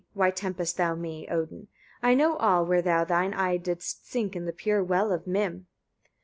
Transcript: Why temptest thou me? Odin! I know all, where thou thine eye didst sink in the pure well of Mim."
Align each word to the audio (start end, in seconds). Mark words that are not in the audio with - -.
Why 0.15 0.31
temptest 0.31 0.77
thou 0.77 0.95
me? 0.95 1.27
Odin! 1.27 1.67
I 2.01 2.15
know 2.15 2.35
all, 2.37 2.65
where 2.65 2.81
thou 2.81 3.03
thine 3.05 3.35
eye 3.35 3.57
didst 3.57 4.09
sink 4.09 4.35
in 4.35 4.45
the 4.45 4.51
pure 4.51 4.83
well 4.83 5.11
of 5.11 5.27
Mim." 5.27 5.67